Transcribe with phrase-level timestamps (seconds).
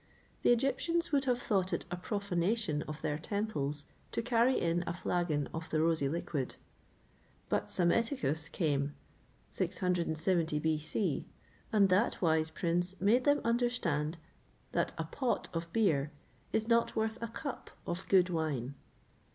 [0.39, 4.59] [XXVIII 19] The Egyptians would have thought it a profanation of their temples to carry
[4.59, 6.55] in a flagon of the rosy liquid;
[7.49, 8.95] but Psammetichus came
[9.51, 11.27] (670 B.C.),
[11.71, 14.17] and that wise prince made them understand
[14.71, 16.11] that a pot of beer
[16.51, 18.73] is not worth a cup of good wine.